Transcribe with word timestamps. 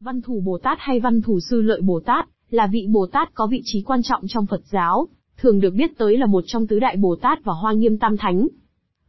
Văn 0.00 0.22
Thù 0.22 0.40
Bồ 0.40 0.58
Tát 0.58 0.78
hay 0.80 1.00
Văn 1.00 1.22
Thù 1.22 1.40
Sư 1.40 1.62
Lợi 1.62 1.80
Bồ 1.80 2.00
Tát, 2.00 2.28
là 2.50 2.66
vị 2.66 2.86
Bồ 2.90 3.06
Tát 3.06 3.34
có 3.34 3.46
vị 3.46 3.62
trí 3.64 3.82
quan 3.82 4.00
trọng 4.02 4.22
trong 4.28 4.46
Phật 4.46 4.60
giáo, 4.70 5.08
thường 5.36 5.60
được 5.60 5.74
biết 5.74 5.98
tới 5.98 6.16
là 6.18 6.26
một 6.26 6.44
trong 6.46 6.66
tứ 6.66 6.78
đại 6.78 6.96
Bồ 6.96 7.16
Tát 7.16 7.44
và 7.44 7.52
Hoa 7.52 7.72
Nghiêm 7.72 7.98
Tam 7.98 8.16
Thánh. 8.16 8.48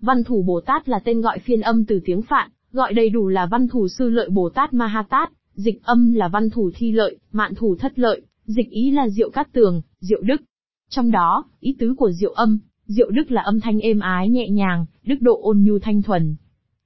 Văn 0.02 0.24
Thủ 0.24 0.42
Bồ 0.42 0.62
Tát 0.62 0.90
là 0.90 1.00
tên 1.00 1.22
gọi 1.22 1.40
phiên 1.40 1.62
âm 1.62 1.86
từ 1.86 2.00
tiếng 2.06 2.22
Phạn, 2.22 2.50
gọi 2.72 2.94
đầy 2.94 3.10
đủ 3.10 3.28
là 3.28 3.46
Văn 3.46 3.68
Thủ 3.68 3.88
Sư 3.88 4.10
Lợi 4.10 4.30
Bồ 4.30 4.50
Tát 4.50 4.74
Mahatat, 4.74 5.32
dịch 5.54 5.84
âm 5.84 6.14
là 6.14 6.28
Văn 6.28 6.50
Thủ 6.50 6.72
Thi 6.76 6.92
Lợi, 6.92 7.18
Mạn 7.32 7.56
Thủ 7.56 7.76
Thất 7.76 8.00
Lợi, 8.00 8.22
dịch 8.46 8.70
ý 8.70 8.92
là 8.92 9.10
Diệu 9.10 9.30
Cát 9.30 9.54
Tường, 9.54 9.82
Diệu 10.00 10.22
Đức. 10.22 10.42
Trong 10.90 11.12
đó, 11.12 11.46
ý 11.60 11.76
tứ 11.80 11.94
của 11.98 12.12
Diệu 12.12 12.32
âm, 12.32 12.60
Diệu 12.86 13.12
Đức 13.12 13.32
là 13.32 13.42
âm 13.42 13.60
thanh 13.60 13.80
êm 13.80 14.00
ái 14.00 14.30
nhẹ 14.30 14.50
nhàng, 14.50 14.86
đức 15.04 15.18
độ 15.22 15.40
ôn 15.42 15.64
nhu 15.64 15.80
thanh 15.80 16.02
thuần. 16.02 16.36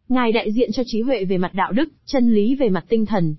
Ngài 0.10 0.32
đại 0.32 0.52
diện 0.52 0.70
cho 0.72 0.84
trí 0.86 1.02
huệ 1.02 1.26
về 1.26 1.38
mặt 1.38 1.52
đạo 1.54 1.72
đức, 1.72 1.90
chân 2.06 2.34
lý 2.34 2.56
về 2.56 2.70
mặt 2.70 2.86
tinh 2.90 3.06
thần. 3.06 3.36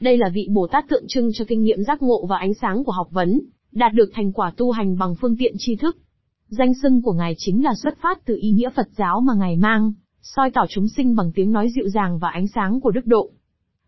Đây 0.00 0.18
là 0.18 0.28
vị 0.34 0.48
Bồ 0.50 0.66
Tát 0.66 0.88
tượng 0.88 1.04
trưng 1.08 1.30
cho 1.34 1.44
kinh 1.48 1.62
nghiệm 1.62 1.82
giác 1.82 2.02
ngộ 2.02 2.26
và 2.26 2.38
ánh 2.38 2.54
sáng 2.54 2.84
của 2.84 2.92
học 2.92 3.08
vấn, 3.10 3.40
đạt 3.72 3.92
được 3.92 4.10
thành 4.14 4.32
quả 4.32 4.52
tu 4.56 4.70
hành 4.70 4.98
bằng 4.98 5.14
phương 5.20 5.36
tiện 5.36 5.54
tri 5.58 5.76
thức. 5.76 5.96
Danh 6.48 6.72
xưng 6.82 7.02
của 7.02 7.12
Ngài 7.12 7.34
chính 7.38 7.64
là 7.64 7.74
xuất 7.82 7.98
phát 8.02 8.24
từ 8.24 8.38
ý 8.40 8.50
nghĩa 8.50 8.70
Phật 8.70 8.88
giáo 8.96 9.20
mà 9.20 9.34
Ngài 9.34 9.56
mang, 9.56 9.92
soi 10.22 10.50
tỏ 10.50 10.66
chúng 10.68 10.88
sinh 10.88 11.16
bằng 11.16 11.32
tiếng 11.34 11.52
nói 11.52 11.68
dịu 11.74 11.88
dàng 11.88 12.18
và 12.18 12.28
ánh 12.28 12.46
sáng 12.46 12.80
của 12.80 12.90
đức 12.90 13.06
độ. 13.06 13.30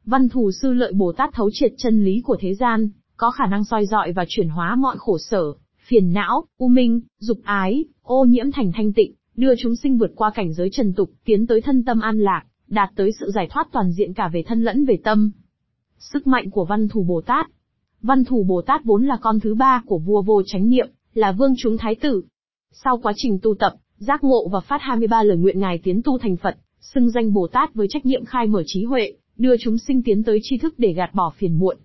Văn 0.04 0.28
thù 0.28 0.50
sư 0.62 0.72
lợi 0.72 0.92
Bồ 0.92 1.12
Tát 1.12 1.30
thấu 1.34 1.50
triệt 1.52 1.72
chân 1.76 2.04
lý 2.04 2.20
của 2.24 2.36
thế 2.40 2.54
gian, 2.54 2.88
có 3.16 3.30
khả 3.30 3.46
năng 3.46 3.64
soi 3.64 3.86
dọi 3.86 4.12
và 4.12 4.24
chuyển 4.28 4.48
hóa 4.48 4.76
mọi 4.76 4.96
khổ 4.98 5.18
sở, 5.18 5.42
phiền 5.86 6.12
não, 6.12 6.44
u 6.58 6.68
minh, 6.68 7.00
dục 7.18 7.38
ái, 7.44 7.84
ô 8.02 8.24
nhiễm 8.24 8.52
thành 8.52 8.72
thanh 8.74 8.92
tịnh, 8.92 9.14
đưa 9.36 9.54
chúng 9.58 9.76
sinh 9.76 9.98
vượt 9.98 10.12
qua 10.16 10.30
cảnh 10.30 10.52
giới 10.52 10.68
trần 10.72 10.92
tục, 10.92 11.10
tiến 11.24 11.46
tới 11.46 11.60
thân 11.60 11.84
tâm 11.84 12.00
an 12.00 12.18
lạc, 12.18 12.42
đạt 12.68 12.90
tới 12.96 13.10
sự 13.20 13.30
giải 13.34 13.48
thoát 13.50 13.68
toàn 13.72 13.92
diện 13.92 14.14
cả 14.14 14.28
về 14.28 14.42
thân 14.46 14.62
lẫn 14.62 14.84
về 14.84 14.98
tâm. 15.04 15.30
Sức 15.98 16.26
mạnh 16.26 16.50
của 16.50 16.64
văn 16.64 16.88
thù 16.88 17.02
Bồ 17.02 17.20
Tát 17.20 17.50
Văn 18.02 18.24
thù 18.24 18.42
Bồ 18.42 18.62
Tát 18.62 18.84
vốn 18.84 19.06
là 19.06 19.18
con 19.20 19.40
thứ 19.40 19.54
ba 19.54 19.82
của 19.86 19.98
vua 19.98 20.22
vô 20.22 20.42
chánh 20.46 20.68
niệm, 20.68 20.88
là 21.14 21.32
vương 21.32 21.54
chúng 21.58 21.78
thái 21.78 21.94
tử. 21.94 22.22
Sau 22.72 22.98
quá 22.98 23.12
trình 23.16 23.38
tu 23.42 23.54
tập, 23.54 23.74
giác 23.98 24.24
ngộ 24.24 24.48
và 24.48 24.60
phát 24.60 24.78
23 24.80 25.22
lời 25.22 25.36
nguyện 25.36 25.60
ngài 25.60 25.78
tiến 25.78 26.02
tu 26.02 26.18
thành 26.18 26.36
Phật, 26.36 26.56
xưng 26.80 27.10
danh 27.10 27.32
Bồ 27.32 27.46
Tát 27.46 27.74
với 27.74 27.86
trách 27.90 28.06
nhiệm 28.06 28.24
khai 28.24 28.46
mở 28.46 28.62
trí 28.66 28.84
huệ, 28.84 29.12
đưa 29.36 29.56
chúng 29.56 29.78
sinh 29.78 30.02
tiến 30.02 30.22
tới 30.22 30.38
tri 30.42 30.58
thức 30.58 30.74
để 30.78 30.92
gạt 30.92 31.14
bỏ 31.14 31.32
phiền 31.36 31.58
muộn. 31.58 31.76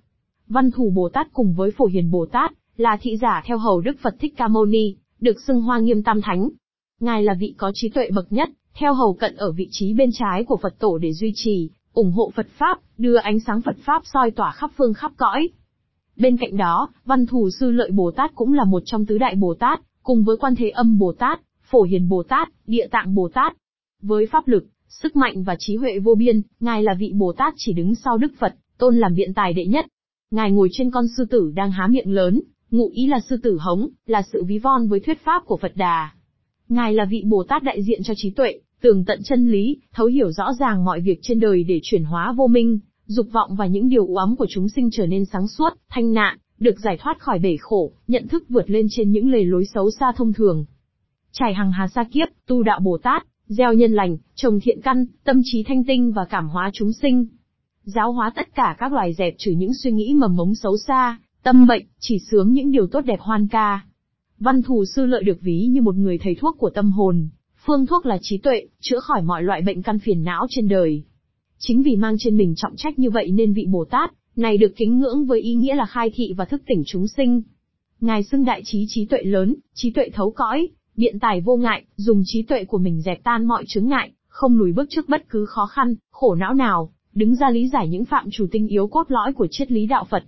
Văn 0.48 0.72
thù 0.72 0.90
Bồ 0.90 1.10
Tát 1.10 1.28
cùng 1.34 1.54
với 1.54 1.72
Phổ 1.72 1.86
Hiền 1.86 2.12
Bồ 2.12 2.26
Tát, 2.26 2.52
là 2.78 2.98
thị 3.02 3.18
giả 3.18 3.44
theo 3.46 3.58
hầu 3.58 3.82
Đức 3.82 3.98
Phật 4.02 4.16
Thích 4.20 4.34
Ca 4.38 4.48
Mâu 4.48 4.66
Ni, 4.66 4.96
được 5.20 5.42
xưng 5.48 5.62
Hoa 5.62 5.80
Nghiêm 5.80 6.04
Tam 6.04 6.22
Thánh. 6.22 6.50
Ngài 7.00 7.24
là 7.24 7.34
vị 7.40 7.54
có 7.58 7.72
trí 7.74 7.90
tuệ 7.90 8.10
bậc 8.12 8.34
nhất, 8.34 8.50
theo 8.74 8.94
hầu 8.94 9.14
cận 9.14 9.36
ở 9.36 9.52
vị 9.52 9.68
trí 9.72 9.94
bên 9.94 10.10
trái 10.14 10.44
của 10.44 10.58
Phật 10.58 10.80
tổ 10.80 10.98
để 10.98 11.14
duy 11.14 11.32
trì, 11.36 11.70
ủng 11.94 12.12
hộ 12.12 12.32
Phật 12.36 12.48
Pháp, 12.58 12.80
đưa 12.98 13.16
ánh 13.16 13.40
sáng 13.40 13.62
Phật 13.62 13.76
Pháp 13.86 14.02
soi 14.14 14.32
tỏa 14.32 14.52
khắp 14.52 14.72
phương 14.78 14.94
khắp 14.94 15.12
cõi. 15.18 15.50
Bên 16.16 16.38
cạnh 16.38 16.58
đó, 16.58 16.90
Văn 17.06 17.26
Thù 17.26 17.50
Sư 17.60 17.72
Lợi 17.72 17.92
Bồ 17.92 18.12
Tát 18.12 18.32
cũng 18.36 18.54
là 18.54 18.64
một 18.64 18.82
trong 18.86 19.06
tứ 19.06 19.18
đại 19.18 19.36
Bồ 19.36 19.54
Tát, 19.54 19.80
cùng 20.04 20.24
với 20.24 20.38
Quan 20.38 20.56
Thế 20.56 20.70
Âm 20.70 20.98
Bồ 20.98 21.14
Tát, 21.14 21.40
Phổ 21.64 21.82
Hiền 21.82 22.10
Bồ 22.10 22.24
Tát, 22.24 22.50
Địa 22.68 22.88
Tạng 22.92 23.16
Bồ 23.16 23.30
Tát. 23.34 23.54
Với 24.02 24.26
pháp 24.26 24.48
lực, 24.48 24.66
sức 24.88 25.16
mạnh 25.16 25.44
và 25.44 25.56
trí 25.60 25.76
huệ 25.76 26.00
vô 26.00 26.16
biên, 26.16 26.42
Ngài 26.60 26.84
là 26.84 26.94
vị 27.00 27.12
Bồ 27.16 27.34
Tát 27.34 27.54
chỉ 27.58 27.74
đứng 27.74 27.96
sau 27.96 28.18
Đức 28.18 28.32
Phật, 28.40 28.56
tôn 28.78 28.98
làm 28.98 29.16
biện 29.16 29.34
tài 29.34 29.54
đệ 29.54 29.66
nhất. 29.66 29.86
Ngài 30.32 30.52
ngồi 30.52 30.70
trên 30.72 30.92
con 30.92 31.06
sư 31.18 31.26
tử 31.30 31.52
đang 31.56 31.72
há 31.72 31.88
miệng 31.88 32.14
lớn, 32.14 32.42
ngụ 32.72 32.90
ý 32.94 33.08
là 33.08 33.20
sư 33.30 33.38
tử 33.44 33.58
hống, 33.62 33.90
là 34.06 34.22
sự 34.34 34.44
ví 34.44 34.58
von 34.58 34.88
với 34.88 35.00
thuyết 35.00 35.26
pháp 35.26 35.44
của 35.46 35.58
Phật 35.58 35.72
Đà. 35.76 36.12
Ngài 36.70 36.94
là 36.94 37.06
vị 37.06 37.24
Bồ 37.26 37.44
Tát 37.44 37.64
đại 37.64 37.84
diện 37.84 38.04
cho 38.04 38.14
trí 38.18 38.30
tuệ, 38.30 38.60
tường 38.84 39.06
tận 39.06 39.20
chân 39.24 39.52
lý, 39.52 39.78
thấu 39.94 40.08
hiểu 40.08 40.32
rõ 40.32 40.54
ràng 40.60 40.86
mọi 40.86 41.02
việc 41.02 41.20
trên 41.22 41.40
đời 41.40 41.64
để 41.64 41.80
chuyển 41.84 42.04
hóa 42.04 42.34
vô 42.38 42.48
minh, 42.48 42.80
dục 43.06 43.28
vọng 43.32 43.56
và 43.56 43.68
những 43.68 43.90
điều 43.90 44.06
u 44.08 44.16
ám 44.16 44.36
của 44.36 44.46
chúng 44.50 44.70
sinh 44.70 44.90
trở 44.92 45.06
nên 45.06 45.26
sáng 45.26 45.48
suốt, 45.48 45.70
thanh 45.90 46.14
nạn, 46.14 46.38
được 46.60 46.80
giải 46.80 46.98
thoát 47.00 47.20
khỏi 47.20 47.40
bể 47.40 47.58
khổ, 47.60 47.92
nhận 48.08 48.28
thức 48.28 48.44
vượt 48.50 48.70
lên 48.70 48.88
trên 48.90 49.12
những 49.12 49.32
lề 49.32 49.44
lối 49.44 49.66
xấu 49.66 49.92
xa 49.92 50.12
thông 50.16 50.34
thường. 50.34 50.66
Trải 51.32 51.54
hằng 51.54 51.72
hà 51.72 51.88
sa 51.88 52.04
kiếp, 52.04 52.28
tu 52.48 52.64
đạo 52.64 52.80
Bồ 52.80 52.98
Tát, 52.98 53.24
gieo 53.48 53.74
nhân 53.74 53.94
lành, 53.94 54.18
trồng 54.36 54.60
thiện 54.60 54.82
căn, 54.82 55.06
tâm 55.24 55.42
trí 55.44 55.64
thanh 55.64 55.84
tinh 55.84 56.12
và 56.12 56.26
cảm 56.26 56.50
hóa 56.50 56.70
chúng 56.74 56.94
sinh. 56.94 57.26
Giáo 57.84 58.12
hóa 58.12 58.32
tất 58.36 58.56
cả 58.56 58.76
các 58.80 58.94
loài 58.94 59.14
dẹp 59.14 59.34
trừ 59.38 59.52
những 59.52 59.74
suy 59.84 59.92
nghĩ 59.92 60.14
mầm 60.14 60.36
mống 60.36 60.56
xấu 60.56 60.78
xa, 60.88 61.18
tâm 61.44 61.68
bệnh, 61.68 61.86
chỉ 62.00 62.18
sướng 62.32 62.54
những 62.54 62.72
điều 62.72 62.88
tốt 62.88 63.02
đẹp 63.02 63.20
hoan 63.20 63.48
ca. 63.48 63.86
Văn 64.40 64.62
thù 64.62 64.86
sư 64.96 65.06
lợi 65.06 65.24
được 65.24 65.42
ví 65.42 65.68
như 65.70 65.82
một 65.82 65.96
người 65.96 66.18
thầy 66.18 66.36
thuốc 66.36 66.58
của 66.58 66.70
tâm 66.70 66.92
hồn, 66.92 67.30
phương 67.66 67.86
thuốc 67.86 68.06
là 68.06 68.18
trí 68.22 68.38
tuệ, 68.38 68.68
chữa 68.80 69.00
khỏi 69.00 69.22
mọi 69.22 69.44
loại 69.44 69.62
bệnh 69.62 69.82
căn 69.84 70.00
phiền 70.00 70.24
não 70.24 70.46
trên 70.50 70.68
đời. 70.68 71.04
Chính 71.60 71.84
vì 71.84 71.96
mang 71.96 72.16
trên 72.20 72.38
mình 72.38 72.54
trọng 72.58 72.76
trách 72.76 73.00
như 73.00 73.10
vậy 73.10 73.32
nên 73.32 73.54
vị 73.54 73.66
Bồ 73.70 73.86
Tát, 73.86 74.14
này 74.36 74.58
được 74.58 74.74
kính 74.76 75.00
ngưỡng 75.00 75.26
với 75.26 75.42
ý 75.42 75.56
nghĩa 75.56 75.76
là 75.76 75.86
khai 75.86 76.12
thị 76.16 76.34
và 76.38 76.46
thức 76.46 76.62
tỉnh 76.66 76.84
chúng 76.86 77.08
sinh. 77.08 77.42
Ngài 78.00 78.24
xưng 78.24 78.46
đại 78.46 78.62
trí 78.66 78.86
trí 78.90 79.06
tuệ 79.06 79.24
lớn, 79.24 79.56
trí 79.74 79.92
tuệ 79.92 80.10
thấu 80.14 80.32
cõi, 80.32 80.68
biện 80.96 81.20
tài 81.20 81.42
vô 81.42 81.58
ngại, 81.58 81.86
dùng 81.96 82.24
trí 82.26 82.42
tuệ 82.42 82.66
của 82.66 82.78
mình 82.78 83.02
dẹp 83.02 83.24
tan 83.24 83.46
mọi 83.46 83.64
chướng 83.68 83.88
ngại, 83.88 84.12
không 84.28 84.58
lùi 84.58 84.72
bước 84.72 84.90
trước 84.90 85.10
bất 85.10 85.30
cứ 85.30 85.46
khó 85.46 85.66
khăn, 85.66 85.96
khổ 86.12 86.36
não 86.36 86.54
nào, 86.54 86.90
đứng 87.14 87.36
ra 87.36 87.50
lý 87.50 87.68
giải 87.68 87.88
những 87.88 88.06
phạm 88.06 88.30
chủ 88.32 88.48
tinh 88.52 88.68
yếu 88.68 88.88
cốt 88.88 89.12
lõi 89.12 89.34
của 89.34 89.48
triết 89.52 89.72
lý 89.72 89.86
đạo 89.86 90.06
Phật. 90.10 90.24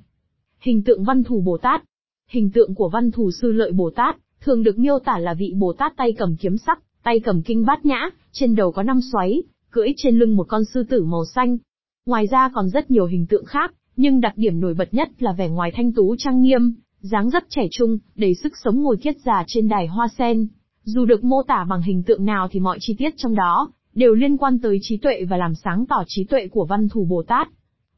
Hình 0.60 0.84
tượng 0.84 1.04
văn 1.04 1.24
thù 1.24 1.42
Bồ 1.42 1.58
Tát 1.58 1.84
Hình 2.30 2.52
tượng 2.52 2.76
của 2.76 2.90
văn 2.90 3.12
thù 3.12 3.32
sư 3.32 3.52
lợi 3.52 3.72
Bồ 3.72 3.90
Tát, 3.90 4.18
thường 4.42 4.64
được 4.64 4.80
miêu 4.80 5.00
tả 5.00 5.18
là 5.18 5.34
vị 5.34 5.54
Bồ 5.56 5.74
Tát 5.74 5.94
tay 5.98 6.14
cầm 6.18 6.36
kiếm 6.36 6.58
sắc, 6.58 6.80
tay 7.06 7.20
cầm 7.20 7.42
kinh 7.42 7.66
bát 7.66 7.86
nhã, 7.86 8.10
trên 8.32 8.56
đầu 8.56 8.72
có 8.72 8.84
năm 8.84 9.00
xoáy, 9.12 9.44
cưỡi 9.72 9.88
trên 9.98 10.20
lưng 10.20 10.36
một 10.36 10.46
con 10.48 10.66
sư 10.66 10.84
tử 10.90 11.04
màu 11.04 11.26
xanh. 11.36 11.58
Ngoài 12.06 12.28
ra 12.28 12.50
còn 12.54 12.70
rất 12.70 12.92
nhiều 12.92 13.06
hình 13.06 13.26
tượng 13.26 13.46
khác, 13.46 13.74
nhưng 13.96 14.22
đặc 14.22 14.34
điểm 14.36 14.60
nổi 14.60 14.74
bật 14.74 14.94
nhất 14.94 15.10
là 15.24 15.32
vẻ 15.34 15.50
ngoài 15.50 15.72
thanh 15.76 15.94
tú 15.94 16.16
trang 16.18 16.42
nghiêm, 16.42 16.74
dáng 17.00 17.30
dấp 17.30 17.44
trẻ 17.50 17.68
trung, 17.72 17.98
đầy 18.16 18.36
sức 18.36 18.54
sống 18.64 18.82
ngồi 18.82 18.98
kiết 18.98 19.16
già 19.26 19.44
trên 19.48 19.68
đài 19.68 19.88
hoa 19.88 20.08
sen. 20.18 20.48
Dù 20.84 21.06
được 21.06 21.24
mô 21.24 21.44
tả 21.44 21.66
bằng 21.70 21.82
hình 21.82 22.04
tượng 22.04 22.26
nào 22.26 22.48
thì 22.52 22.60
mọi 22.60 22.78
chi 22.82 22.96
tiết 22.98 23.14
trong 23.18 23.36
đó, 23.36 23.72
đều 23.94 24.14
liên 24.14 24.38
quan 24.38 24.60
tới 24.60 24.78
trí 24.82 24.98
tuệ 24.98 25.26
và 25.30 25.38
làm 25.38 25.56
sáng 25.56 25.86
tỏ 25.86 26.04
trí 26.08 26.24
tuệ 26.24 26.48
của 26.48 26.66
văn 26.66 26.90
thù 26.90 27.06
Bồ 27.06 27.24
Tát. 27.24 27.48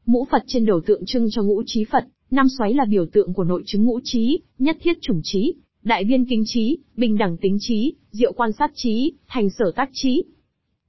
Mũ 0.06 0.26
Phật 0.30 0.42
trên 0.46 0.66
đầu 0.66 0.80
tượng 0.86 1.06
trưng 1.06 1.26
cho 1.30 1.42
ngũ 1.42 1.62
trí 1.66 1.84
Phật, 1.84 2.04
năm 2.30 2.46
xoáy 2.58 2.74
là 2.74 2.84
biểu 2.84 3.06
tượng 3.12 3.34
của 3.34 3.44
nội 3.44 3.62
chứng 3.66 3.84
ngũ 3.84 4.00
trí, 4.04 4.40
nhất 4.58 4.76
thiết 4.80 5.00
chủng 5.00 5.20
trí, 5.24 5.54
đại 5.82 6.04
viên 6.04 6.24
kính 6.24 6.42
trí, 6.46 6.78
bình 6.96 7.18
đẳng 7.18 7.36
tính 7.36 7.56
trí, 7.60 7.94
diệu 8.10 8.32
quan 8.32 8.52
sát 8.52 8.70
trí, 8.74 9.12
thành 9.28 9.50
sở 9.50 9.72
tác 9.76 9.90
trí. 9.92 10.24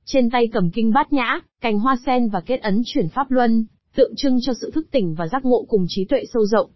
Trên 0.05 0.29
tay 0.29 0.47
cầm 0.47 0.71
kinh 0.71 0.91
bát 0.91 1.13
nhã, 1.13 1.39
cành 1.61 1.79
hoa 1.79 1.97
sen 2.05 2.29
và 2.29 2.41
kết 2.41 2.61
ấn 2.61 2.81
chuyển 2.85 3.09
pháp 3.09 3.31
luân, 3.31 3.65
tượng 3.95 4.15
trưng 4.15 4.39
cho 4.41 4.53
sự 4.61 4.71
thức 4.71 4.87
tỉnh 4.91 5.15
và 5.15 5.27
giác 5.27 5.45
ngộ 5.45 5.65
cùng 5.69 5.85
trí 5.87 6.05
tuệ 6.05 6.23
sâu 6.33 6.45
rộng. 6.45 6.69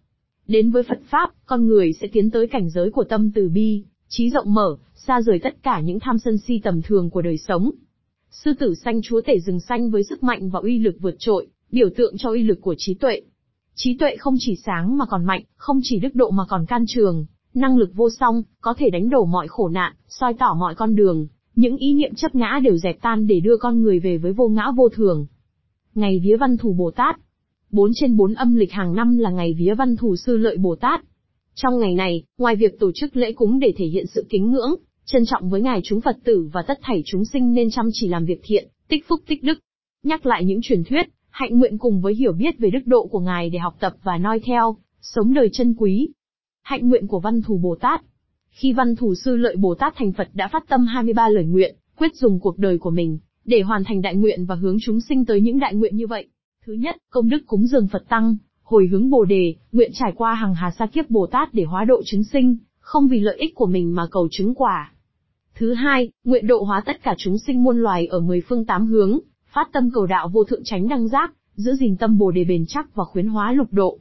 Đến 0.48 0.72
với 0.72 0.84
Phật 0.84 1.00
Pháp, 1.10 1.30
con 1.46 1.68
người 1.68 1.94
sẽ 1.94 2.08
tiến 2.08 2.32
tới 2.32 2.48
cảnh 2.48 2.70
giới 2.70 2.92
của 2.92 3.04
tâm 3.04 3.32
từ 3.32 3.50
bi, 3.50 3.84
trí 4.08 4.30
rộng 4.30 4.54
mở, 4.54 4.78
xa 4.96 5.22
rời 5.22 5.40
tất 5.44 5.64
cả 5.64 5.80
những 5.80 6.00
tham 6.00 6.18
sân 6.20 6.38
si 6.38 6.60
tầm 6.64 6.82
thường 6.82 7.10
của 7.10 7.22
đời 7.22 7.38
sống. 7.38 7.72
Sư 8.30 8.54
tử 8.60 8.76
xanh 8.76 9.02
chúa 9.02 9.22
tể 9.22 9.40
rừng 9.40 9.60
xanh 9.60 9.90
với 9.92 10.04
sức 10.04 10.24
mạnh 10.24 10.50
và 10.50 10.60
uy 10.60 10.80
lực 10.80 10.96
vượt 11.00 11.16
trội, 11.20 11.48
biểu 11.72 11.90
tượng 11.96 12.18
cho 12.18 12.30
uy 12.30 12.44
lực 12.44 12.62
của 12.62 12.76
trí 12.78 12.94
tuệ. 12.94 13.22
Trí 13.76 13.98
tuệ 13.98 14.16
không 14.16 14.36
chỉ 14.40 14.56
sáng 14.66 14.98
mà 14.98 15.06
còn 15.06 15.26
mạnh, 15.26 15.44
không 15.56 15.80
chỉ 15.84 16.00
đức 16.00 16.16
độ 16.16 16.32
mà 16.32 16.44
còn 16.50 16.66
can 16.66 16.86
trường, 16.88 17.26
năng 17.56 17.78
lực 17.78 17.90
vô 17.96 18.10
song, 18.10 18.44
có 18.62 18.74
thể 18.78 18.90
đánh 18.90 19.10
đổ 19.10 19.26
mọi 19.26 19.48
khổ 19.48 19.70
nạn, 19.70 19.94
soi 20.08 20.34
tỏ 20.34 20.56
mọi 20.60 20.76
con 20.76 20.96
đường, 20.96 21.28
những 21.56 21.78
ý 21.78 21.94
niệm 21.94 22.16
chấp 22.16 22.36
ngã 22.36 22.60
đều 22.64 22.78
dẹp 22.78 23.02
tan 23.02 23.28
để 23.28 23.40
đưa 23.40 23.58
con 23.58 23.82
người 23.82 24.00
về 24.00 24.18
với 24.18 24.34
vô 24.34 24.48
ngã 24.48 24.72
vô 24.76 24.90
thường. 24.90 25.26
Ngày 25.96 26.20
vía 26.24 26.38
văn 26.38 26.58
thù 26.58 26.74
Bồ 26.74 26.92
Tát. 26.92 27.16
4 27.72 27.92
trên 27.96 28.18
4 28.18 28.34
âm 28.34 28.56
lịch 28.56 28.72
hàng 28.72 28.96
năm 28.96 29.18
là 29.18 29.30
ngày 29.30 29.54
vía 29.58 29.74
văn 29.74 29.96
thù 29.96 30.16
sư 30.16 30.38
lợi 30.38 30.58
Bồ 30.58 30.76
Tát. 30.76 31.02
Trong 31.56 31.80
ngày 31.80 31.94
này, 31.94 32.24
ngoài 32.38 32.56
việc 32.56 32.80
tổ 32.80 32.92
chức 32.96 33.16
lễ 33.16 33.32
cúng 33.32 33.60
để 33.60 33.74
thể 33.78 33.86
hiện 33.86 34.06
sự 34.08 34.26
kính 34.30 34.52
ngưỡng, 34.52 34.76
trân 35.06 35.26
trọng 35.26 35.50
với 35.50 35.62
ngài 35.62 35.82
chúng 35.84 36.02
Phật 36.02 36.18
tử 36.24 36.50
và 36.54 36.62
tất 36.62 36.80
thảy 36.82 37.04
chúng 37.06 37.26
sinh 37.26 37.54
nên 37.54 37.70
chăm 37.70 37.90
chỉ 37.94 38.08
làm 38.08 38.26
việc 38.26 38.42
thiện, 38.44 38.68
tích 38.88 39.08
phúc 39.08 39.22
tích 39.28 39.44
đức. 39.44 39.60
Nhắc 40.04 40.26
lại 40.26 40.46
những 40.46 40.62
truyền 40.62 40.84
thuyết, 40.84 41.06
hạnh 41.30 41.60
nguyện 41.60 41.78
cùng 41.78 42.02
với 42.02 42.16
hiểu 42.16 42.32
biết 42.32 42.60
về 42.60 42.70
đức 42.70 42.80
độ 42.86 43.08
của 43.08 43.20
ngài 43.20 43.50
để 43.50 43.60
học 43.60 43.76
tập 43.80 43.94
và 44.04 44.18
noi 44.18 44.40
theo, 44.46 44.78
sống 45.02 45.34
đời 45.34 45.50
chân 45.54 45.76
quý. 45.78 46.10
Hạnh 46.64 46.90
nguyện 46.90 47.08
của 47.08 47.20
văn 47.20 47.42
thù 47.42 47.58
Bồ 47.58 47.76
Tát. 47.76 48.02
Khi 48.50 48.74
văn 48.74 48.96
thù 48.96 49.16
sư 49.16 49.36
lợi 49.36 49.56
Bồ 49.56 49.76
Tát 49.76 49.94
thành 49.96 50.12
Phật 50.12 50.30
đã 50.34 50.48
phát 50.48 50.64
tâm 50.68 50.86
23 50.86 51.30
lời 51.30 51.46
nguyện, 51.46 51.76
quyết 51.98 52.16
dùng 52.16 52.40
cuộc 52.40 52.58
đời 52.58 52.78
của 52.78 52.90
mình, 52.90 53.20
để 53.46 53.62
hoàn 53.62 53.84
thành 53.84 54.02
đại 54.02 54.16
nguyện 54.16 54.46
và 54.46 54.56
hướng 54.56 54.78
chúng 54.82 55.02
sinh 55.02 55.26
tới 55.26 55.42
những 55.42 55.60
đại 55.60 55.76
nguyện 55.76 55.96
như 55.96 56.08
vậy. 56.08 56.28
Thứ 56.66 56.74
nhất, 56.74 56.98
công 57.10 57.30
đức 57.30 57.44
cúng 57.48 57.68
dường 57.68 57.88
Phật 57.88 58.04
Tăng, 58.10 58.38
hồi 58.64 58.88
hướng 58.92 59.10
Bồ 59.10 59.26
Đề, 59.26 59.56
nguyện 59.72 59.92
trải 59.94 60.12
qua 60.16 60.34
hàng 60.34 60.56
hà 60.56 60.72
sa 60.72 60.86
kiếp 60.86 61.10
Bồ 61.10 61.28
Tát 61.28 61.54
để 61.54 61.64
hóa 61.64 61.86
độ 61.86 62.02
chúng 62.06 62.24
sinh, 62.24 62.58
không 62.80 63.08
vì 63.08 63.20
lợi 63.20 63.38
ích 63.38 63.56
của 63.56 63.66
mình 63.66 63.96
mà 63.96 64.08
cầu 64.12 64.28
chứng 64.32 64.56
quả. 64.56 64.92
Thứ 65.56 65.74
hai, 65.74 66.12
nguyện 66.24 66.48
độ 66.48 66.64
hóa 66.64 66.82
tất 66.86 67.04
cả 67.04 67.16
chúng 67.18 67.38
sinh 67.38 67.64
muôn 67.64 67.78
loài 67.78 68.08
ở 68.08 68.20
mười 68.20 68.42
phương 68.42 68.66
tám 68.66 68.86
hướng, 68.86 69.20
phát 69.54 69.70
tâm 69.74 69.92
cầu 69.94 70.06
đạo 70.06 70.30
vô 70.34 70.44
thượng 70.44 70.64
tránh 70.64 70.88
đăng 70.88 71.08
giác, 71.08 71.34
giữ 71.56 71.76
gìn 71.76 71.98
tâm 71.98 72.18
Bồ 72.18 72.32
Đề 72.32 72.44
bền 72.44 72.66
chắc 72.68 72.96
và 72.96 73.04
khuyến 73.04 73.28
hóa 73.28 73.52
lục 73.52 73.68
độ. 73.72 74.00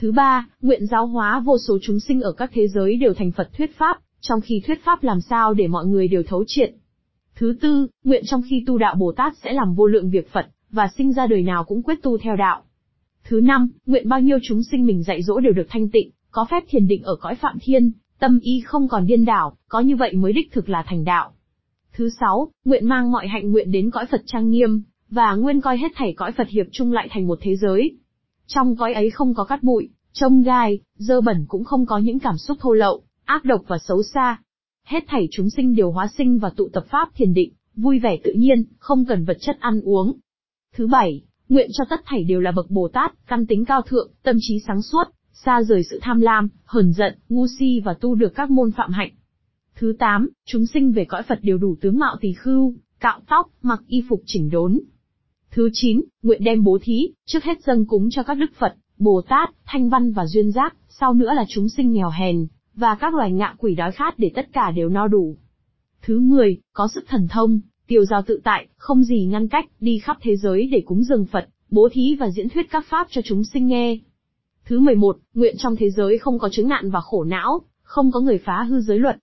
Thứ 0.00 0.12
ba, 0.12 0.46
nguyện 0.62 0.86
giáo 0.86 1.06
hóa 1.06 1.40
vô 1.40 1.56
số 1.68 1.78
chúng 1.82 2.00
sinh 2.00 2.20
ở 2.20 2.32
các 2.32 2.50
thế 2.54 2.68
giới 2.68 2.96
đều 2.96 3.14
thành 3.14 3.32
Phật 3.32 3.50
thuyết 3.58 3.78
pháp, 3.78 3.98
trong 4.20 4.40
khi 4.40 4.62
thuyết 4.66 4.84
pháp 4.84 5.02
làm 5.02 5.20
sao 5.20 5.54
để 5.54 5.66
mọi 5.66 5.86
người 5.86 6.08
đều 6.08 6.22
thấu 6.22 6.44
triệt, 6.46 6.74
Thứ 7.38 7.56
tư, 7.60 7.86
nguyện 8.04 8.22
trong 8.26 8.42
khi 8.50 8.64
tu 8.66 8.78
đạo 8.78 8.94
Bồ 8.94 9.12
Tát 9.12 9.36
sẽ 9.36 9.52
làm 9.52 9.74
vô 9.74 9.86
lượng 9.86 10.10
việc 10.10 10.32
Phật, 10.32 10.46
và 10.70 10.88
sinh 10.96 11.12
ra 11.12 11.26
đời 11.26 11.42
nào 11.42 11.64
cũng 11.64 11.82
quyết 11.82 12.02
tu 12.02 12.18
theo 12.18 12.36
đạo. 12.36 12.62
Thứ 13.24 13.40
năm, 13.40 13.68
nguyện 13.86 14.08
bao 14.08 14.20
nhiêu 14.20 14.38
chúng 14.42 14.62
sinh 14.62 14.86
mình 14.86 15.02
dạy 15.02 15.22
dỗ 15.22 15.40
đều 15.40 15.52
được 15.52 15.66
thanh 15.68 15.88
tịnh, 15.88 16.10
có 16.30 16.46
phép 16.50 16.64
thiền 16.68 16.88
định 16.88 17.02
ở 17.02 17.16
cõi 17.16 17.34
phạm 17.34 17.58
thiên, 17.62 17.92
tâm 18.18 18.38
ý 18.42 18.62
không 18.66 18.88
còn 18.88 19.06
điên 19.06 19.24
đảo, 19.24 19.56
có 19.68 19.80
như 19.80 19.96
vậy 19.96 20.12
mới 20.12 20.32
đích 20.32 20.52
thực 20.52 20.68
là 20.68 20.84
thành 20.86 21.04
đạo. 21.04 21.32
Thứ 21.92 22.10
sáu, 22.20 22.48
nguyện 22.64 22.88
mang 22.88 23.12
mọi 23.12 23.28
hạnh 23.28 23.50
nguyện 23.50 23.70
đến 23.70 23.90
cõi 23.90 24.06
Phật 24.10 24.22
trang 24.26 24.50
nghiêm, 24.50 24.82
và 25.10 25.34
nguyên 25.34 25.60
coi 25.60 25.78
hết 25.78 25.92
thảy 25.94 26.12
cõi 26.12 26.32
Phật 26.32 26.48
hiệp 26.48 26.66
chung 26.72 26.92
lại 26.92 27.08
thành 27.10 27.26
một 27.26 27.38
thế 27.42 27.56
giới. 27.56 27.96
Trong 28.48 28.76
cõi 28.76 28.94
ấy 28.94 29.10
không 29.10 29.34
có 29.34 29.44
cát 29.44 29.62
bụi, 29.62 29.88
trông 30.12 30.42
gai, 30.42 30.80
dơ 30.94 31.20
bẩn 31.20 31.44
cũng 31.48 31.64
không 31.64 31.86
có 31.86 31.98
những 31.98 32.18
cảm 32.18 32.38
xúc 32.38 32.58
thô 32.60 32.72
lậu, 32.72 33.02
ác 33.24 33.44
độc 33.44 33.60
và 33.66 33.78
xấu 33.78 34.02
xa. 34.02 34.42
Hết 34.84 35.04
thảy 35.06 35.28
chúng 35.30 35.50
sinh 35.50 35.74
đều 35.74 35.90
hóa 35.90 36.08
sinh 36.18 36.38
và 36.38 36.50
tụ 36.50 36.68
tập 36.72 36.84
pháp 36.90 37.08
thiền 37.14 37.34
định, 37.34 37.52
vui 37.76 37.98
vẻ 37.98 38.16
tự 38.24 38.32
nhiên, 38.32 38.64
không 38.78 39.04
cần 39.04 39.24
vật 39.24 39.36
chất 39.40 39.56
ăn 39.60 39.80
uống. 39.80 40.12
Thứ 40.74 40.86
bảy, 40.86 41.22
nguyện 41.48 41.70
cho 41.72 41.84
tất 41.90 42.00
thảy 42.04 42.24
đều 42.24 42.40
là 42.40 42.52
bậc 42.52 42.70
Bồ 42.70 42.88
Tát, 42.88 43.26
căn 43.26 43.46
tính 43.46 43.64
cao 43.64 43.82
thượng, 43.82 44.10
tâm 44.22 44.36
trí 44.40 44.58
sáng 44.66 44.82
suốt, 44.82 45.04
xa 45.32 45.62
rời 45.62 45.82
sự 45.90 45.98
tham 46.02 46.20
lam, 46.20 46.48
hờn 46.64 46.92
giận, 46.92 47.18
ngu 47.28 47.46
si 47.58 47.80
và 47.84 47.94
tu 47.94 48.14
được 48.14 48.34
các 48.34 48.50
môn 48.50 48.70
phạm 48.70 48.92
hạnh. 48.92 49.10
Thứ 49.74 49.94
tám, 49.98 50.28
chúng 50.46 50.66
sinh 50.66 50.92
về 50.92 51.04
cõi 51.04 51.22
Phật 51.22 51.38
đều 51.42 51.58
đủ 51.58 51.76
tướng 51.80 51.98
mạo 51.98 52.16
tỳ 52.20 52.32
khưu, 52.32 52.74
cạo 53.00 53.20
tóc, 53.28 53.50
mặc 53.62 53.82
y 53.86 54.04
phục 54.08 54.22
chỉnh 54.26 54.50
đốn. 54.50 54.80
Thứ 55.58 55.70
9, 55.72 56.00
nguyện 56.22 56.44
đem 56.44 56.64
bố 56.64 56.78
thí, 56.82 57.12
trước 57.26 57.44
hết 57.44 57.62
dâng 57.64 57.86
cúng 57.86 58.08
cho 58.10 58.22
các 58.22 58.34
đức 58.34 58.50
Phật, 58.58 58.74
Bồ 58.98 59.22
Tát, 59.28 59.50
Thanh 59.64 59.88
Văn 59.88 60.12
và 60.12 60.26
Duyên 60.26 60.50
Giác, 60.50 60.76
sau 60.88 61.14
nữa 61.14 61.32
là 61.34 61.44
chúng 61.48 61.68
sinh 61.68 61.92
nghèo 61.92 62.10
hèn, 62.10 62.46
và 62.74 62.94
các 63.00 63.14
loài 63.14 63.32
ngạ 63.32 63.54
quỷ 63.58 63.74
đói 63.74 63.92
khát 63.92 64.18
để 64.18 64.30
tất 64.34 64.52
cả 64.52 64.70
đều 64.70 64.88
no 64.88 65.08
đủ. 65.08 65.36
Thứ 66.02 66.20
10, 66.20 66.60
có 66.72 66.88
sức 66.94 67.04
thần 67.08 67.28
thông, 67.30 67.60
tiêu 67.86 68.04
giao 68.04 68.22
tự 68.22 68.40
tại, 68.44 68.66
không 68.76 69.02
gì 69.02 69.26
ngăn 69.26 69.48
cách, 69.48 69.64
đi 69.80 69.98
khắp 69.98 70.16
thế 70.20 70.36
giới 70.36 70.68
để 70.72 70.82
cúng 70.86 71.04
dường 71.04 71.26
Phật, 71.26 71.48
bố 71.70 71.88
thí 71.92 72.16
và 72.20 72.30
diễn 72.30 72.48
thuyết 72.48 72.70
các 72.70 72.86
pháp 72.88 73.06
cho 73.10 73.20
chúng 73.24 73.44
sinh 73.44 73.66
nghe. 73.66 73.98
Thứ 74.64 74.80
11, 74.80 75.18
nguyện 75.34 75.54
trong 75.58 75.76
thế 75.76 75.90
giới 75.90 76.18
không 76.18 76.38
có 76.38 76.48
chứng 76.52 76.68
nạn 76.68 76.90
và 76.90 77.00
khổ 77.00 77.24
não, 77.24 77.60
không 77.82 78.12
có 78.12 78.20
người 78.20 78.38
phá 78.38 78.62
hư 78.62 78.80
giới 78.80 78.98
luật. 78.98 79.16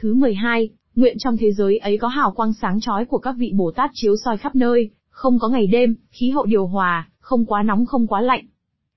Thứ 0.00 0.14
12, 0.14 0.68
nguyện 0.94 1.16
trong 1.18 1.36
thế 1.36 1.52
giới 1.52 1.78
ấy 1.78 1.98
có 1.98 2.08
hào 2.08 2.32
quang 2.32 2.52
sáng 2.52 2.80
chói 2.80 3.04
của 3.04 3.18
các 3.18 3.34
vị 3.38 3.52
Bồ 3.54 3.72
Tát 3.76 3.90
chiếu 3.94 4.14
soi 4.24 4.36
khắp 4.36 4.56
nơi, 4.56 4.90
không 5.14 5.38
có 5.38 5.48
ngày 5.48 5.66
đêm, 5.66 5.94
khí 6.10 6.30
hậu 6.30 6.46
điều 6.46 6.66
hòa, 6.66 7.08
không 7.18 7.46
quá 7.46 7.62
nóng 7.62 7.86
không 7.86 8.06
quá 8.06 8.20
lạnh. 8.20 8.44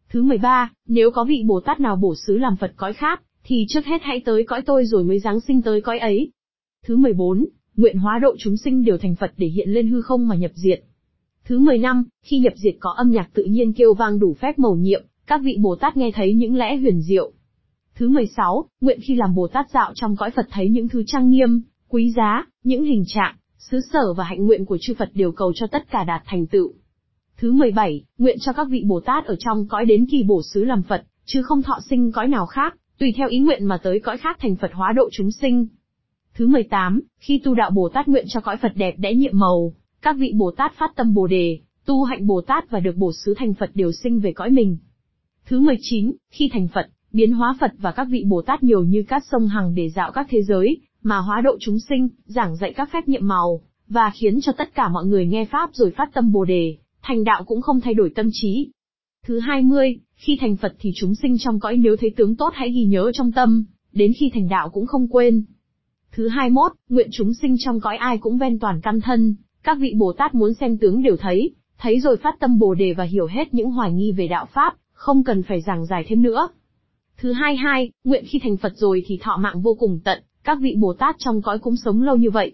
Thứ 0.10 0.24
13, 0.24 0.72
nếu 0.88 1.12
có 1.12 1.24
vị 1.24 1.44
Bồ 1.48 1.60
Tát 1.60 1.80
nào 1.80 1.96
bổ 1.96 2.16
xứ 2.16 2.38
làm 2.38 2.56
Phật 2.56 2.74
cõi 2.76 2.94
khác, 2.94 3.22
thì 3.44 3.66
trước 3.70 3.86
hết 3.86 4.02
hãy 4.02 4.22
tới 4.26 4.44
cõi 4.44 4.62
tôi 4.62 4.86
rồi 4.86 5.04
mới 5.04 5.20
giáng 5.20 5.40
sinh 5.40 5.62
tới 5.62 5.82
cõi 5.82 6.00
ấy. 6.00 6.32
Thứ 6.86 6.98
14, 6.98 7.46
nguyện 7.76 7.98
hóa 7.98 8.20
độ 8.20 8.36
chúng 8.40 8.58
sinh 8.58 8.86
đều 8.86 8.98
thành 8.98 9.16
Phật 9.16 9.34
để 9.38 9.48
hiện 9.48 9.70
lên 9.70 9.88
hư 9.88 10.02
không 10.02 10.28
mà 10.28 10.36
nhập 10.36 10.52
diệt. 10.54 10.84
Thứ 11.46 11.60
15, 11.60 12.06
khi 12.22 12.40
nhập 12.40 12.54
diệt 12.56 12.76
có 12.80 12.94
âm 12.98 13.12
nhạc 13.12 13.30
tự 13.34 13.44
nhiên 13.44 13.74
kêu 13.74 13.94
vang 13.94 14.20
đủ 14.20 14.34
phép 14.34 14.60
mầu 14.60 14.76
nhiệm, 14.76 15.04
các 15.28 15.42
vị 15.44 15.58
Bồ 15.62 15.76
Tát 15.76 15.98
nghe 15.98 16.12
thấy 16.14 16.34
những 16.34 16.56
lẽ 16.56 16.78
huyền 16.78 17.02
diệu. 17.02 17.32
Thứ 17.96 18.10
16, 18.10 18.66
nguyện 18.82 19.00
khi 19.04 19.16
làm 19.16 19.36
Bồ 19.36 19.48
Tát 19.48 19.70
dạo 19.74 19.92
trong 19.96 20.16
cõi 20.16 20.32
Phật 20.32 20.48
thấy 20.52 20.70
những 20.70 20.88
thứ 20.88 21.04
trang 21.08 21.30
nghiêm, 21.30 21.62
quý 21.90 22.12
giá, 22.16 22.48
những 22.64 22.84
hình 22.84 23.04
trạng, 23.08 23.36
xứ 23.72 23.80
sở 23.94 24.14
và 24.14 24.24
hạnh 24.24 24.46
nguyện 24.46 24.66
của 24.66 24.78
chư 24.82 24.94
Phật 24.94 25.10
đều 25.14 25.32
cầu 25.32 25.54
cho 25.56 25.68
tất 25.68 25.92
cả 25.92 26.04
đạt 26.04 26.22
thành 26.26 26.48
tựu. 26.48 26.74
Thứ 27.38 27.52
17, 27.52 28.04
nguyện 28.18 28.38
cho 28.40 28.54
các 28.54 28.68
vị 28.70 28.84
Bồ 28.88 29.00
Tát 29.00 29.26
ở 29.26 29.36
trong 29.40 29.68
cõi 29.68 29.86
đến 29.86 30.06
kỳ 30.12 30.24
bổ 30.24 30.42
xứ 30.54 30.64
làm 30.64 30.84
Phật, 30.84 31.04
chứ 31.26 31.42
không 31.42 31.62
thọ 31.62 31.80
sinh 31.90 32.12
cõi 32.12 32.28
nào 32.28 32.46
khác, 32.46 32.76
tùy 33.00 33.14
theo 33.18 33.28
ý 33.28 33.40
nguyện 33.40 33.66
mà 33.66 33.78
tới 33.78 34.00
cõi 34.00 34.18
khác 34.18 34.38
thành 34.40 34.56
Phật 34.56 34.72
hóa 34.74 34.94
độ 34.96 35.10
chúng 35.12 35.32
sinh. 35.32 35.68
Thứ 36.34 36.48
18, 36.48 37.02
khi 37.20 37.42
tu 37.44 37.54
đạo 37.54 37.70
Bồ 37.72 37.90
Tát 37.90 38.08
nguyện 38.08 38.26
cho 38.28 38.40
cõi 38.40 38.58
Phật 38.58 38.72
đẹp 38.76 38.96
đẽ 38.98 39.14
nhiệm 39.14 39.40
màu, 39.40 39.74
các 40.02 40.16
vị 40.20 40.34
Bồ 40.36 40.52
Tát 40.52 40.74
phát 40.78 40.96
tâm 40.96 41.14
Bồ 41.14 41.28
đề, 41.28 41.60
tu 41.86 42.04
hạnh 42.04 42.28
Bồ 42.28 42.42
Tát 42.42 42.70
và 42.70 42.80
được 42.80 42.96
bổ 42.96 43.12
xứ 43.14 43.34
thành 43.38 43.54
Phật 43.54 43.72
đều 43.74 43.92
sinh 43.92 44.20
về 44.20 44.34
cõi 44.34 44.50
mình. 44.50 44.78
Thứ 45.46 45.60
19, 45.60 46.14
khi 46.30 46.50
thành 46.54 46.68
Phật, 46.74 46.88
biến 47.14 47.32
hóa 47.32 47.58
Phật 47.60 47.72
và 47.78 47.92
các 47.92 48.08
vị 48.10 48.24
Bồ 48.28 48.42
Tát 48.42 48.64
nhiều 48.64 48.84
như 48.84 49.04
các 49.08 49.24
sông 49.32 49.48
hằng 49.48 49.76
để 49.76 49.90
dạo 49.90 50.12
các 50.12 50.28
thế 50.30 50.42
giới, 50.42 50.78
mà 51.08 51.18
hóa 51.18 51.42
độ 51.42 51.58
chúng 51.60 51.80
sinh, 51.80 52.10
giảng 52.26 52.56
dạy 52.56 52.74
các 52.74 52.90
phép 52.94 53.08
nhiệm 53.08 53.28
màu, 53.28 53.62
và 53.88 54.12
khiến 54.16 54.42
cho 54.42 54.52
tất 54.52 54.76
cả 54.76 54.90
mọi 54.90 55.06
người 55.06 55.26
nghe 55.26 55.46
Pháp 55.46 55.70
rồi 55.74 55.92
phát 55.98 56.14
tâm 56.14 56.32
Bồ 56.32 56.46
đề, 56.46 56.78
thành 57.02 57.24
đạo 57.24 57.44
cũng 57.44 57.62
không 57.62 57.82
thay 57.82 57.94
đổi 57.94 58.12
tâm 58.16 58.30
trí. 58.32 58.72
Thứ 59.26 59.40
20, 59.40 60.00
khi 60.16 60.38
thành 60.42 60.56
Phật 60.56 60.76
thì 60.80 60.92
chúng 60.96 61.16
sinh 61.16 61.38
trong 61.38 61.60
cõi 61.60 61.78
nếu 61.78 61.96
thấy 62.00 62.10
tướng 62.18 62.36
tốt 62.36 62.50
hãy 62.54 62.70
ghi 62.72 62.86
nhớ 62.86 63.12
trong 63.14 63.32
tâm, 63.32 63.66
đến 63.92 64.12
khi 64.20 64.32
thành 64.34 64.50
đạo 64.50 64.70
cũng 64.70 64.86
không 64.86 65.08
quên. 65.08 65.44
Thứ 66.12 66.28
21, 66.28 66.72
nguyện 66.90 67.08
chúng 67.12 67.34
sinh 67.34 67.56
trong 67.60 67.80
cõi 67.80 67.98
ai 67.98 68.18
cũng 68.18 68.38
ven 68.38 68.60
toàn 68.60 68.82
căn 68.82 69.02
thân, 69.02 69.36
các 69.64 69.78
vị 69.80 69.94
Bồ 69.98 70.14
Tát 70.14 70.36
muốn 70.36 70.54
xem 70.54 70.78
tướng 70.78 71.04
đều 71.04 71.18
thấy, 71.18 71.56
thấy 71.78 72.00
rồi 72.00 72.18
phát 72.18 72.40
tâm 72.40 72.60
Bồ 72.60 72.74
đề 72.74 72.94
và 72.94 73.04
hiểu 73.04 73.28
hết 73.28 73.54
những 73.54 73.72
hoài 73.72 73.94
nghi 73.94 74.12
về 74.12 74.28
đạo 74.28 74.48
Pháp, 74.54 74.74
không 74.94 75.24
cần 75.24 75.44
phải 75.44 75.62
giảng 75.62 75.86
giải 75.86 76.06
thêm 76.08 76.22
nữa. 76.22 76.48
Thứ 77.18 77.32
hai 77.32 77.56
hai, 77.56 77.92
nguyện 78.04 78.26
khi 78.28 78.40
thành 78.44 78.58
Phật 78.58 78.74
rồi 78.76 79.04
thì 79.06 79.20
thọ 79.22 79.38
mạng 79.38 79.62
vô 79.62 79.76
cùng 79.80 80.00
tận, 80.04 80.24
các 80.48 80.58
vị 80.62 80.76
Bồ 80.80 80.94
Tát 80.94 81.16
trong 81.20 81.42
cõi 81.42 81.60
cũng 81.60 81.76
sống 81.76 82.02
lâu 82.02 82.16
như 82.16 82.30
vậy. 82.30 82.52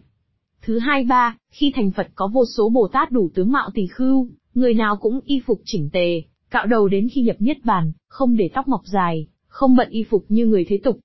Thứ 0.62 0.80
hai 0.80 1.04
ba, 1.04 1.38
khi 1.50 1.72
thành 1.76 1.92
Phật 1.92 2.08
có 2.16 2.28
vô 2.28 2.46
số 2.46 2.70
Bồ 2.70 2.88
Tát 2.88 3.12
đủ 3.12 3.30
tướng 3.34 3.52
mạo 3.52 3.70
tỳ 3.74 3.88
khưu, 3.88 4.28
người 4.54 4.74
nào 4.74 4.96
cũng 4.96 5.20
y 5.26 5.42
phục 5.46 5.62
chỉnh 5.66 5.90
tề, 5.94 6.22
cạo 6.52 6.66
đầu 6.66 6.88
đến 6.88 7.08
khi 7.14 7.22
nhập 7.22 7.36
niết 7.40 7.66
bàn, 7.66 7.92
không 8.08 8.38
để 8.38 8.50
tóc 8.54 8.68
mọc 8.68 8.82
dài, 8.86 9.28
không 9.48 9.76
bận 9.76 9.90
y 9.90 10.04
phục 10.04 10.26
như 10.30 10.46
người 10.46 10.66
thế 10.68 10.80
tục. 10.84 11.00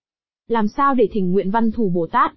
Làm 0.48 0.68
sao 0.68 0.94
để 0.94 1.08
thỉnh 1.12 1.32
nguyện 1.32 1.50
văn 1.50 1.72
thù 1.72 1.88
Bồ 1.88 2.06
Tát? 2.06 2.32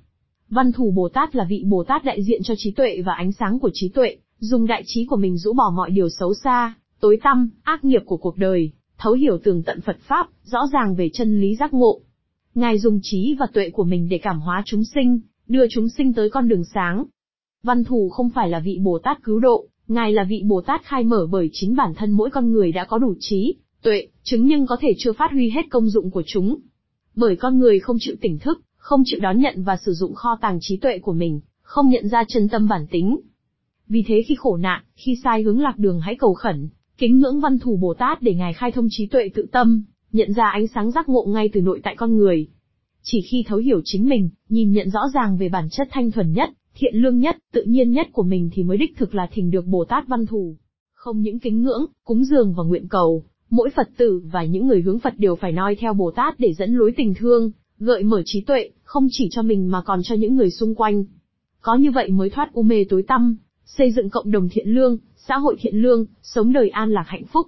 Văn 0.49 0.71
thù 0.71 0.91
Bồ 0.91 1.09
Tát 1.09 1.35
là 1.35 1.45
vị 1.49 1.63
Bồ 1.65 1.83
Tát 1.83 2.03
đại 2.03 2.23
diện 2.23 2.43
cho 2.43 2.53
trí 2.57 2.71
tuệ 2.71 3.01
và 3.05 3.13
ánh 3.13 3.31
sáng 3.31 3.59
của 3.59 3.69
trí 3.73 3.89
tuệ, 3.89 4.15
dùng 4.39 4.67
đại 4.67 4.83
trí 4.85 5.05
của 5.05 5.17
mình 5.17 5.37
rũ 5.37 5.53
bỏ 5.53 5.73
mọi 5.75 5.89
điều 5.89 6.09
xấu 6.09 6.33
xa, 6.33 6.73
tối 6.99 7.19
tăm, 7.23 7.49
ác 7.63 7.83
nghiệp 7.83 8.01
của 8.05 8.17
cuộc 8.17 8.37
đời, 8.37 8.71
thấu 8.97 9.13
hiểu 9.13 9.37
tường 9.43 9.63
tận 9.63 9.81
Phật 9.81 9.97
Pháp, 9.99 10.27
rõ 10.43 10.59
ràng 10.73 10.95
về 10.95 11.09
chân 11.13 11.41
lý 11.41 11.55
giác 11.55 11.73
ngộ. 11.73 12.01
Ngài 12.55 12.79
dùng 12.79 12.99
trí 13.03 13.35
và 13.39 13.45
tuệ 13.53 13.69
của 13.69 13.83
mình 13.83 14.09
để 14.09 14.17
cảm 14.17 14.39
hóa 14.39 14.63
chúng 14.65 14.83
sinh, 14.83 15.19
đưa 15.47 15.65
chúng 15.69 15.89
sinh 15.89 16.13
tới 16.13 16.29
con 16.29 16.47
đường 16.47 16.63
sáng. 16.73 17.05
Văn 17.63 17.83
thù 17.83 18.09
không 18.09 18.29
phải 18.29 18.49
là 18.49 18.59
vị 18.59 18.79
Bồ 18.81 18.99
Tát 18.99 19.23
cứu 19.23 19.39
độ, 19.39 19.65
Ngài 19.87 20.13
là 20.13 20.23
vị 20.23 20.43
Bồ 20.45 20.61
Tát 20.61 20.81
khai 20.83 21.03
mở 21.03 21.27
bởi 21.31 21.49
chính 21.53 21.75
bản 21.75 21.93
thân 21.93 22.11
mỗi 22.11 22.29
con 22.29 22.51
người 22.51 22.71
đã 22.71 22.85
có 22.85 22.97
đủ 22.97 23.13
trí, 23.19 23.55
tuệ, 23.81 24.07
chứng 24.23 24.45
nhưng 24.45 24.67
có 24.67 24.77
thể 24.81 24.93
chưa 24.97 25.13
phát 25.13 25.31
huy 25.31 25.49
hết 25.49 25.61
công 25.69 25.89
dụng 25.89 26.11
của 26.11 26.23
chúng. 26.25 26.57
Bởi 27.15 27.35
con 27.35 27.59
người 27.59 27.79
không 27.79 27.97
chịu 27.99 28.15
tỉnh 28.21 28.39
thức, 28.39 28.61
không 28.77 29.03
chịu 29.05 29.19
đón 29.19 29.39
nhận 29.39 29.63
và 29.63 29.77
sử 29.85 29.93
dụng 29.93 30.15
kho 30.15 30.37
tàng 30.41 30.57
trí 30.61 30.77
tuệ 30.77 30.99
của 30.99 31.13
mình, 31.13 31.39
không 31.61 31.89
nhận 31.89 32.07
ra 32.07 32.23
chân 32.27 32.49
tâm 32.49 32.67
bản 32.67 32.87
tính. 32.91 33.19
Vì 33.87 34.03
thế 34.07 34.23
khi 34.27 34.35
khổ 34.35 34.57
nạn, 34.57 34.83
khi 34.95 35.17
sai 35.23 35.43
hướng 35.43 35.59
lạc 35.59 35.77
đường 35.77 35.99
hãy 35.99 36.15
cầu 36.15 36.33
khẩn, 36.33 36.69
Kính 37.01 37.19
ngưỡng 37.19 37.39
văn 37.41 37.59
thù 37.59 37.77
Bồ 37.77 37.93
Tát 37.93 38.21
để 38.21 38.33
ngài 38.33 38.53
khai 38.53 38.71
thông 38.71 38.87
trí 38.89 39.07
tuệ 39.07 39.29
tự 39.33 39.45
tâm, 39.51 39.83
nhận 40.11 40.33
ra 40.33 40.49
ánh 40.49 40.67
sáng 40.67 40.91
giác 40.91 41.09
ngộ 41.09 41.25
ngay 41.27 41.49
từ 41.53 41.61
nội 41.61 41.79
tại 41.83 41.95
con 41.97 42.17
người. 42.17 42.47
Chỉ 43.03 43.21
khi 43.21 43.43
thấu 43.47 43.59
hiểu 43.59 43.81
chính 43.83 44.09
mình, 44.09 44.29
nhìn 44.49 44.71
nhận 44.71 44.89
rõ 44.89 44.99
ràng 45.13 45.37
về 45.37 45.49
bản 45.49 45.67
chất 45.71 45.87
thanh 45.91 46.11
thuần 46.11 46.33
nhất, 46.33 46.49
thiện 46.75 46.95
lương 46.95 47.19
nhất, 47.19 47.37
tự 47.51 47.63
nhiên 47.63 47.91
nhất 47.91 48.07
của 48.11 48.23
mình 48.23 48.49
thì 48.53 48.63
mới 48.63 48.77
đích 48.77 48.97
thực 48.97 49.15
là 49.15 49.29
thỉnh 49.31 49.51
được 49.51 49.65
Bồ 49.65 49.85
Tát 49.85 50.07
văn 50.07 50.25
Thù 50.25 50.55
Không 50.93 51.21
những 51.21 51.39
kính 51.39 51.61
ngưỡng, 51.61 51.85
cúng 52.03 52.23
dường 52.23 52.53
và 52.57 52.63
nguyện 52.63 52.87
cầu, 52.87 53.23
mỗi 53.49 53.69
Phật 53.75 53.89
tử 53.97 54.21
và 54.31 54.43
những 54.43 54.67
người 54.67 54.81
hướng 54.81 54.99
Phật 54.99 55.13
đều 55.17 55.35
phải 55.35 55.51
noi 55.51 55.75
theo 55.75 55.93
Bồ 55.93 56.11
Tát 56.11 56.39
để 56.39 56.53
dẫn 56.53 56.75
lối 56.75 56.93
tình 56.97 57.13
thương, 57.13 57.51
gợi 57.79 58.03
mở 58.03 58.21
trí 58.25 58.41
tuệ, 58.41 58.69
không 58.83 59.07
chỉ 59.11 59.27
cho 59.31 59.41
mình 59.41 59.71
mà 59.71 59.81
còn 59.81 60.03
cho 60.03 60.15
những 60.15 60.35
người 60.35 60.49
xung 60.49 60.75
quanh. 60.75 61.03
Có 61.61 61.75
như 61.75 61.91
vậy 61.91 62.09
mới 62.09 62.29
thoát 62.29 62.53
u 62.53 62.63
mê 62.63 62.85
tối 62.89 63.03
tăm, 63.07 63.37
xây 63.65 63.91
dựng 63.91 64.09
cộng 64.09 64.31
đồng 64.31 64.49
thiện 64.51 64.69
lương, 64.69 64.97
xã 65.15 65.37
hội 65.37 65.55
thiện 65.59 65.75
lương, 65.75 66.05
sống 66.21 66.53
đời 66.53 66.69
an 66.69 66.91
lạc 66.91 67.05
hạnh 67.07 67.25
phúc. 67.25 67.47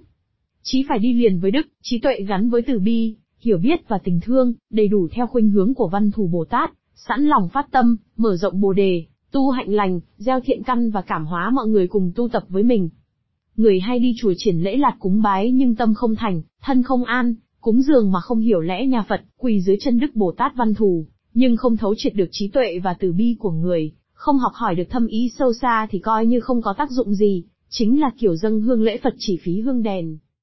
Chí 0.66 0.84
phải 0.88 0.98
đi 0.98 1.12
liền 1.12 1.38
với 1.38 1.50
đức, 1.50 1.66
trí 1.82 1.98
tuệ 1.98 2.14
gắn 2.28 2.50
với 2.50 2.62
từ 2.62 2.78
bi, 2.78 3.16
hiểu 3.38 3.58
biết 3.58 3.88
và 3.88 3.98
tình 4.04 4.20
thương, 4.22 4.52
đầy 4.70 4.88
đủ 4.88 5.08
theo 5.12 5.26
khuynh 5.26 5.50
hướng 5.50 5.74
của 5.74 5.88
văn 5.88 6.10
thù 6.10 6.26
Bồ 6.26 6.44
Tát, 6.44 6.70
sẵn 6.94 7.24
lòng 7.24 7.48
phát 7.48 7.66
tâm, 7.70 7.96
mở 8.16 8.36
rộng 8.36 8.60
bồ 8.60 8.72
đề, 8.72 9.04
tu 9.32 9.50
hạnh 9.50 9.74
lành, 9.74 10.00
gieo 10.16 10.40
thiện 10.40 10.62
căn 10.62 10.90
và 10.90 11.02
cảm 11.02 11.26
hóa 11.26 11.50
mọi 11.50 11.66
người 11.66 11.86
cùng 11.86 12.12
tu 12.14 12.28
tập 12.28 12.44
với 12.48 12.62
mình. 12.62 12.88
Người 13.56 13.80
hay 13.80 13.98
đi 13.98 14.14
chùa 14.18 14.32
triển 14.36 14.56
lễ 14.56 14.76
lạt 14.76 14.96
cúng 14.98 15.22
bái 15.22 15.52
nhưng 15.52 15.74
tâm 15.74 15.94
không 15.94 16.16
thành, 16.16 16.42
thân 16.62 16.82
không 16.82 17.04
an, 17.04 17.34
cúng 17.60 17.82
dường 17.82 18.12
mà 18.12 18.20
không 18.20 18.40
hiểu 18.40 18.60
lẽ 18.60 18.86
nhà 18.86 19.04
Phật, 19.08 19.20
quỳ 19.38 19.60
dưới 19.60 19.76
chân 19.80 19.98
Đức 19.98 20.14
Bồ 20.14 20.32
Tát 20.32 20.52
văn 20.56 20.74
thù, 20.74 21.06
nhưng 21.34 21.56
không 21.56 21.76
thấu 21.76 21.94
triệt 21.96 22.14
được 22.14 22.28
trí 22.30 22.48
tuệ 22.48 22.78
và 22.78 22.94
từ 22.94 23.12
bi 23.12 23.36
của 23.38 23.50
người, 23.50 23.92
không 24.12 24.38
học 24.38 24.52
hỏi 24.54 24.74
được 24.74 24.90
thâm 24.90 25.06
ý 25.06 25.30
sâu 25.38 25.52
xa 25.52 25.86
thì 25.90 25.98
coi 25.98 26.26
như 26.26 26.40
không 26.40 26.62
có 26.62 26.74
tác 26.78 26.90
dụng 26.90 27.14
gì, 27.14 27.44
chính 27.68 28.00
là 28.00 28.10
kiểu 28.18 28.36
dâng 28.36 28.60
hương 28.60 28.82
lễ 28.82 28.98
Phật 29.02 29.14
chỉ 29.18 29.38
phí 29.42 29.60
hương 29.60 29.82
đèn. 29.82 30.18